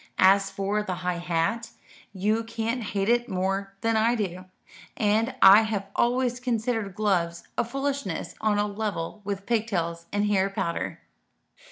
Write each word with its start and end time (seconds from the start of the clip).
As 0.17 0.49
for 0.49 0.81
the 0.81 0.95
high 1.05 1.19
hat, 1.19 1.69
you 2.11 2.43
can't 2.43 2.81
hate 2.81 3.07
it 3.07 3.29
more 3.29 3.75
than 3.81 3.95
I 3.95 4.15
do; 4.15 4.45
and 4.97 5.35
I 5.43 5.61
have 5.61 5.89
always 5.95 6.39
considered 6.39 6.95
gloves 6.95 7.43
a 7.55 7.63
foolishness 7.63 8.33
on 8.41 8.57
a 8.57 8.65
level 8.65 9.21
with 9.23 9.45
pigtails 9.45 10.07
and 10.11 10.25
hair 10.25 10.49
powder." 10.49 11.01